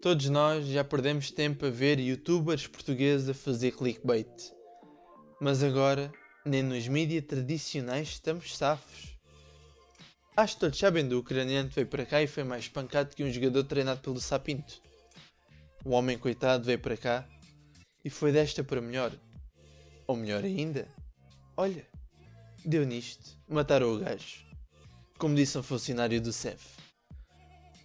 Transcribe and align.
Todos 0.00 0.28
nós 0.28 0.64
já 0.66 0.84
perdemos 0.84 1.32
tempo 1.32 1.66
a 1.66 1.70
ver 1.70 1.98
youtubers 1.98 2.68
portugueses 2.68 3.28
a 3.28 3.34
fazer 3.34 3.72
clickbait. 3.72 4.30
Mas 5.40 5.60
agora, 5.60 6.12
nem 6.46 6.62
nos 6.62 6.86
mídias 6.86 7.24
tradicionais 7.24 8.10
estamos 8.10 8.56
safos. 8.56 9.18
Acho 10.36 10.54
que 10.54 10.60
todos 10.60 10.78
sabem 10.78 11.08
do 11.08 11.18
ucraniano 11.18 11.68
que 11.68 11.74
veio 11.74 11.88
para 11.88 12.06
cá 12.06 12.22
e 12.22 12.28
foi 12.28 12.44
mais 12.44 12.64
espancado 12.64 13.16
que 13.16 13.24
um 13.24 13.32
jogador 13.32 13.64
treinado 13.64 14.00
pelo 14.00 14.20
Sapinto. 14.20 14.80
O 15.84 15.90
homem 15.90 16.16
coitado 16.16 16.62
veio 16.62 16.78
para 16.78 16.96
cá 16.96 17.28
e 18.04 18.08
foi 18.08 18.30
desta 18.30 18.62
para 18.62 18.80
melhor. 18.80 19.12
Ou 20.06 20.14
melhor 20.14 20.44
ainda, 20.44 20.86
olha, 21.56 21.84
deu 22.64 22.86
nisto, 22.86 23.36
mataram 23.48 23.94
o 23.94 23.98
gajo. 23.98 24.46
Como 25.18 25.34
disse 25.34 25.58
um 25.58 25.62
funcionário 25.64 26.20
do 26.20 26.32
CEF. 26.32 26.64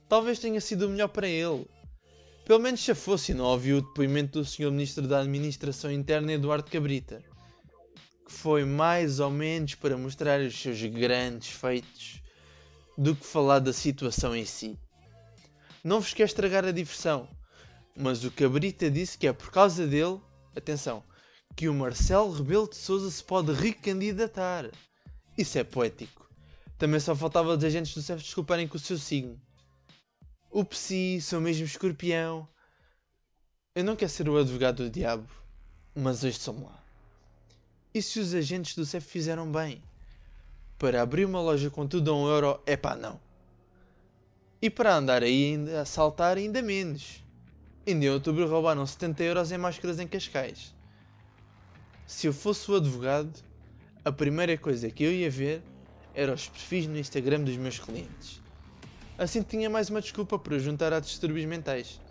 Talvez 0.07 0.37
tenha 0.37 0.61
sido 0.61 0.85
o 0.85 0.89
melhor 0.89 1.07
para 1.07 1.27
ele, 1.27 1.65
pelo 2.45 2.59
menos 2.59 2.81
se 2.81 2.93
fosse 2.93 3.33
não 3.33 3.45
ouviu 3.45 3.77
o 3.77 3.81
depoimento 3.81 4.39
do 4.39 4.45
Sr. 4.45 4.69
Ministro 4.69 5.07
da 5.07 5.21
Administração 5.21 5.91
Interna 5.91 6.33
Eduardo 6.33 6.69
Cabrita, 6.69 7.23
que 8.25 8.31
foi 8.31 8.65
mais 8.65 9.19
ou 9.19 9.29
menos 9.29 9.75
para 9.75 9.97
mostrar 9.97 10.41
os 10.41 10.59
seus 10.59 10.81
grandes 10.83 11.49
feitos 11.49 12.21
do 12.97 13.15
que 13.15 13.25
falar 13.25 13.59
da 13.59 13.71
situação 13.71 14.35
em 14.35 14.45
si. 14.45 14.77
Não 15.83 16.01
vos 16.01 16.13
quer 16.13 16.25
estragar 16.25 16.65
a 16.65 16.71
diversão, 16.71 17.27
mas 17.95 18.23
o 18.23 18.31
Cabrita 18.31 18.91
disse 18.91 19.17
que 19.17 19.27
é 19.27 19.33
por 19.33 19.49
causa 19.51 19.87
dele, 19.87 20.19
atenção, 20.55 21.03
que 21.55 21.69
o 21.69 21.73
Marcelo 21.73 22.31
Rebelo 22.31 22.69
de 22.69 22.75
Souza 22.75 23.09
se 23.09 23.23
pode 23.23 23.53
recandidatar. 23.53 24.69
Isso 25.37 25.57
é 25.57 25.63
poético. 25.63 26.29
Também 26.77 26.99
só 26.99 27.15
faltava 27.15 27.55
os 27.55 27.63
agentes 27.63 27.93
do 27.93 28.01
CEF 28.01 28.21
desculparem 28.21 28.67
com 28.67 28.77
o 28.77 28.79
seu 28.79 28.97
signo. 28.97 29.39
O 30.55 30.63
Psi, 30.63 31.19
sou 31.19 31.41
mesmo 31.41 31.65
escorpião. 31.65 32.47
Eu 33.73 33.83
não 33.83 33.95
quero 33.95 34.11
ser 34.11 34.29
o 34.29 34.37
advogado 34.37 34.83
do 34.83 34.89
diabo, 34.91 35.27
mas 35.95 36.23
hoje 36.23 36.37
sou 36.37 36.63
lá. 36.63 36.79
E 37.91 37.99
se 38.03 38.19
os 38.19 38.35
agentes 38.35 38.75
do 38.75 38.85
CEF 38.85 39.03
fizeram 39.07 39.51
bem? 39.51 39.81
Para 40.77 41.01
abrir 41.01 41.25
uma 41.25 41.41
loja 41.41 41.71
com 41.71 41.87
tudo 41.87 42.11
a 42.11 42.15
um 42.15 42.27
euro, 42.27 42.61
é 42.67 42.77
pá, 42.77 42.95
não. 42.95 43.19
E 44.61 44.69
para 44.69 44.95
andar 44.95 45.23
aí 45.23 45.53
ainda 45.53 45.81
a 45.81 45.85
saltar, 45.85 46.37
ainda 46.37 46.61
menos. 46.61 47.23
Ainda 47.87 48.05
em 48.05 48.09
outubro 48.09 48.47
roubaram 48.47 48.85
70 48.85 49.23
euros 49.23 49.51
em 49.51 49.57
máscaras 49.57 49.99
em 49.99 50.07
Cascais. 50.07 50.71
Se 52.05 52.27
eu 52.27 52.31
fosse 52.31 52.69
o 52.69 52.75
advogado, 52.75 53.43
a 54.05 54.11
primeira 54.11 54.55
coisa 54.55 54.91
que 54.91 55.03
eu 55.03 55.11
ia 55.11 55.31
ver 55.31 55.63
era 56.13 56.31
os 56.31 56.47
perfis 56.47 56.85
no 56.85 56.99
Instagram 56.99 57.41
dos 57.41 57.57
meus 57.57 57.79
clientes. 57.79 58.42
Assim 59.15 59.43
tinha 59.43 59.69
mais 59.69 59.91
uma 59.91 60.01
desculpa 60.01 60.39
para 60.39 60.57
juntar 60.57 60.91
a 60.91 60.99
distúrbios 60.99 61.45
mentais. 61.45 62.01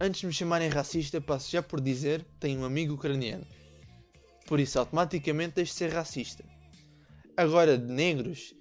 Antes 0.00 0.20
de 0.20 0.26
me 0.26 0.32
chamarem 0.32 0.68
racista, 0.68 1.20
passo 1.20 1.52
já 1.52 1.62
por 1.62 1.80
dizer 1.80 2.26
tenho 2.40 2.60
um 2.60 2.64
amigo 2.64 2.94
ucraniano. 2.94 3.46
Por 4.46 4.58
isso, 4.58 4.80
automaticamente 4.80 5.54
deixo 5.54 5.72
de 5.72 5.78
ser 5.78 5.92
racista. 5.92 6.44
Agora, 7.36 7.78
de 7.78 7.86
negros, 7.86 8.52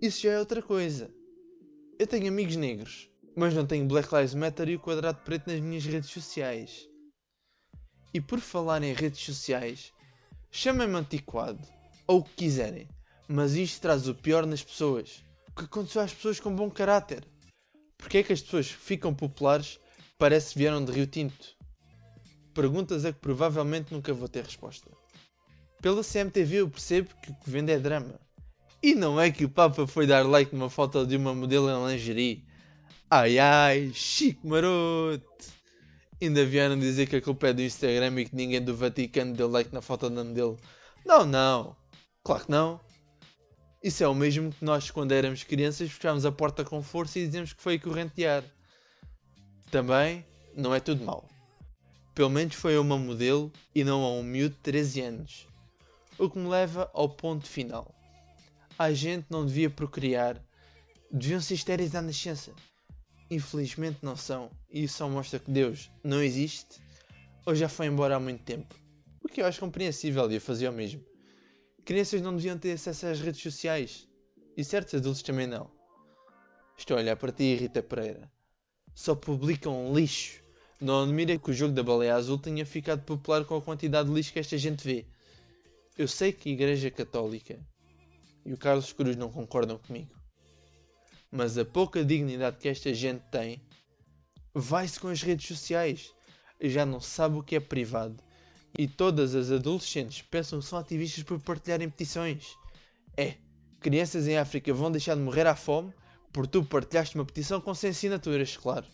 isso 0.00 0.22
já 0.22 0.32
é 0.32 0.38
outra 0.38 0.60
coisa. 0.60 1.10
Eu 1.98 2.06
tenho 2.06 2.28
amigos 2.28 2.54
negros, 2.54 3.10
mas 3.34 3.54
não 3.54 3.66
tenho 3.66 3.88
Black 3.88 4.14
Lives 4.14 4.34
Matter 4.34 4.68
e 4.68 4.76
o 4.76 4.80
quadrado 4.80 5.22
preto 5.24 5.50
nas 5.50 5.60
minhas 5.60 5.86
redes 5.86 6.10
sociais. 6.10 6.86
E 8.12 8.20
por 8.20 8.40
falar 8.40 8.82
em 8.82 8.92
redes 8.92 9.20
sociais, 9.20 9.90
chamem-me 10.50 10.96
antiquado, 10.96 11.66
ou 12.06 12.18
o 12.18 12.22
que 12.22 12.34
quiserem, 12.34 12.86
mas 13.26 13.54
isto 13.54 13.80
traz 13.80 14.06
o 14.06 14.14
pior 14.14 14.44
nas 14.44 14.62
pessoas 14.62 15.25
que 15.56 15.64
aconteceu 15.64 16.02
às 16.02 16.12
pessoas 16.12 16.38
com 16.38 16.54
bom 16.54 16.70
caráter? 16.70 17.26
Porquê 17.96 18.18
é 18.18 18.22
que 18.22 18.32
as 18.32 18.42
pessoas 18.42 18.68
que 18.68 18.76
ficam 18.76 19.14
populares 19.14 19.80
parece 20.18 20.52
que 20.52 20.58
vieram 20.58 20.84
de 20.84 20.92
Rio 20.92 21.06
Tinto? 21.06 21.56
Perguntas 22.52 23.04
a 23.04 23.12
que 23.12 23.18
provavelmente 23.18 23.92
nunca 23.92 24.12
vou 24.12 24.28
ter 24.28 24.44
resposta. 24.44 24.90
Pela 25.80 26.04
CMTV 26.04 26.56
eu 26.56 26.70
percebo 26.70 27.14
que 27.22 27.30
o 27.30 27.34
que 27.34 27.50
vende 27.50 27.72
é 27.72 27.78
drama. 27.78 28.20
E 28.82 28.94
não 28.94 29.18
é 29.18 29.30
que 29.30 29.44
o 29.44 29.48
Papa 29.48 29.86
foi 29.86 30.06
dar 30.06 30.26
like 30.26 30.54
numa 30.54 30.68
foto 30.68 31.06
de 31.06 31.16
uma 31.16 31.34
modelo 31.34 31.70
em 31.70 31.92
lingerie. 31.92 32.44
Ai 33.10 33.38
ai, 33.38 33.90
Chico 33.94 34.46
Maroto! 34.46 35.24
Ainda 36.20 36.44
vieram 36.44 36.78
dizer 36.78 37.06
que 37.06 37.16
a 37.16 37.22
culpa 37.22 37.48
é 37.48 37.52
do 37.52 37.62
Instagram 37.62 38.20
e 38.20 38.26
que 38.26 38.36
ninguém 38.36 38.62
do 38.62 38.76
Vaticano 38.76 39.34
deu 39.34 39.48
like 39.48 39.72
na 39.72 39.80
foto 39.80 40.10
da 40.10 40.24
modelo. 40.24 40.58
Não, 41.04 41.24
não. 41.24 41.76
Claro 42.22 42.44
que 42.44 42.50
não. 42.50 42.85
Isso 43.82 44.02
é 44.02 44.08
o 44.08 44.14
mesmo 44.14 44.50
que 44.50 44.64
nós, 44.64 44.90
quando 44.90 45.12
éramos 45.12 45.44
crianças, 45.44 45.90
fechámos 45.90 46.24
a 46.24 46.32
porta 46.32 46.64
com 46.64 46.82
força 46.82 47.18
e 47.18 47.26
dizemos 47.26 47.52
que 47.52 47.62
foi 47.62 47.78
correntear. 47.78 48.42
Também 49.70 50.24
não 50.54 50.74
é 50.74 50.80
tudo 50.80 51.04
mau. 51.04 51.28
Pelo 52.14 52.30
menos 52.30 52.54
foi 52.54 52.76
a 52.76 52.80
uma 52.80 52.98
modelo 52.98 53.52
e 53.74 53.84
não 53.84 54.02
a 54.02 54.10
um 54.10 54.22
miúdo 54.22 54.54
de 54.54 54.60
13 54.62 55.00
anos. 55.02 55.46
O 56.18 56.30
que 56.30 56.38
me 56.38 56.48
leva 56.48 56.90
ao 56.94 57.08
ponto 57.08 57.46
final. 57.46 57.94
A 58.78 58.92
gente 58.92 59.26
não 59.28 59.44
devia 59.44 59.68
procriar, 59.68 60.42
deviam 61.12 61.40
ser 61.40 61.54
estéreis 61.54 61.94
à 61.94 62.00
nascença. 62.00 62.52
Infelizmente 63.30 63.98
não 64.02 64.16
são, 64.16 64.50
e 64.70 64.84
isso 64.84 64.98
só 64.98 65.08
mostra 65.08 65.38
que 65.38 65.50
Deus 65.50 65.90
não 66.02 66.22
existe 66.22 66.80
ou 67.46 67.54
já 67.54 67.68
foi 67.68 67.86
embora 67.86 68.16
há 68.16 68.20
muito 68.20 68.42
tempo. 68.42 68.74
O 69.22 69.28
que 69.28 69.40
eu 69.40 69.46
acho 69.46 69.60
compreensível 69.60 70.30
e 70.30 70.34
eu 70.34 70.40
fazia 70.40 70.70
o 70.70 70.74
mesmo. 70.74 71.02
Crianças 71.86 72.20
não 72.20 72.34
deviam 72.34 72.58
ter 72.58 72.72
acesso 72.72 73.06
às 73.06 73.20
redes 73.20 73.40
sociais. 73.40 74.08
E 74.56 74.64
certos 74.64 74.94
adultos 74.94 75.22
também 75.22 75.46
não. 75.46 75.70
Estou 76.76 76.96
a 76.96 77.00
olhar 77.00 77.16
para 77.16 77.30
ti, 77.30 77.54
Rita 77.54 77.80
Pereira. 77.80 78.28
Só 78.92 79.14
publicam 79.14 79.94
lixo. 79.94 80.42
Não 80.80 81.04
admira 81.04 81.38
que 81.38 81.48
o 81.48 81.54
jogo 81.54 81.72
da 81.72 81.84
baleia 81.84 82.16
azul 82.16 82.38
tenha 82.38 82.66
ficado 82.66 83.04
popular 83.04 83.44
com 83.44 83.54
a 83.54 83.62
quantidade 83.62 84.08
de 84.08 84.14
lixo 84.16 84.32
que 84.32 84.40
esta 84.40 84.58
gente 84.58 84.84
vê. 84.84 85.06
Eu 85.96 86.08
sei 86.08 86.32
que 86.32 86.48
a 86.48 86.52
Igreja 86.52 86.90
Católica 86.90 87.64
e 88.44 88.52
o 88.52 88.58
Carlos 88.58 88.92
Cruz 88.92 89.14
não 89.14 89.30
concordam 89.30 89.78
comigo. 89.78 90.12
Mas 91.30 91.56
a 91.56 91.64
pouca 91.64 92.04
dignidade 92.04 92.58
que 92.58 92.68
esta 92.68 92.92
gente 92.92 93.22
tem 93.30 93.62
vai-se 94.52 94.98
com 94.98 95.06
as 95.06 95.22
redes 95.22 95.46
sociais. 95.46 96.12
Já 96.60 96.84
não 96.84 97.00
sabe 97.00 97.36
o 97.38 97.44
que 97.44 97.54
é 97.54 97.60
privado 97.60 98.25
e 98.78 98.86
todas 98.86 99.34
as 99.34 99.50
adolescentes 99.50 100.22
pensam 100.22 100.58
que 100.58 100.66
são 100.66 100.78
ativistas 100.78 101.24
por 101.24 101.40
partilharem 101.40 101.88
petições. 101.88 102.56
É, 103.16 103.36
crianças 103.80 104.28
em 104.28 104.36
África 104.36 104.72
vão 104.74 104.90
deixar 104.90 105.14
de 105.14 105.22
morrer 105.22 105.46
à 105.46 105.56
fome 105.56 105.92
por 106.32 106.46
tu 106.46 106.64
partilhaste 106.64 107.14
uma 107.14 107.24
petição 107.24 107.60
com 107.60 107.74
100 107.74 107.90
assinaturas, 107.90 108.56
claro. 108.56 108.86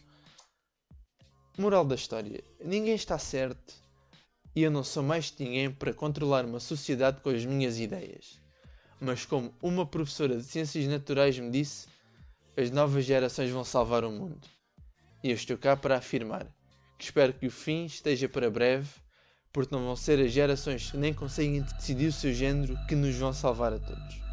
Moral 1.58 1.84
da 1.84 1.94
história: 1.94 2.42
ninguém 2.64 2.94
está 2.94 3.18
certo 3.18 3.74
e 4.54 4.62
eu 4.62 4.70
não 4.70 4.84
sou 4.84 5.02
mais 5.02 5.34
ninguém 5.38 5.70
para 5.70 5.92
controlar 5.92 6.44
uma 6.44 6.60
sociedade 6.60 7.20
com 7.20 7.30
as 7.30 7.44
minhas 7.44 7.78
ideias. 7.78 8.40
Mas, 9.00 9.26
como 9.26 9.52
uma 9.60 9.84
professora 9.84 10.36
de 10.36 10.44
Ciências 10.44 10.86
Naturais 10.86 11.36
me 11.38 11.50
disse, 11.50 11.88
as 12.56 12.70
novas 12.70 13.04
gerações 13.04 13.50
vão 13.50 13.64
salvar 13.64 14.04
o 14.04 14.12
mundo. 14.12 14.46
E 15.24 15.30
eu 15.30 15.34
estou 15.34 15.58
cá 15.58 15.76
para 15.76 15.96
afirmar 15.96 16.46
que 16.96 17.04
espero 17.04 17.32
que 17.32 17.46
o 17.46 17.50
fim 17.50 17.86
esteja 17.86 18.28
para 18.28 18.48
breve 18.50 18.88
porque 19.52 19.74
não 19.74 19.84
vão 19.84 19.96
ser 19.96 20.20
as 20.20 20.32
gerações 20.32 20.90
que 20.90 20.96
nem 20.96 21.14
conseguem 21.14 21.62
decidir 21.62 22.08
o 22.08 22.12
seu 22.12 22.32
género 22.32 22.78
que 22.86 22.94
nos 22.96 23.16
vão 23.16 23.32
salvar 23.32 23.72
a 23.72 23.80
todos. 23.80 24.31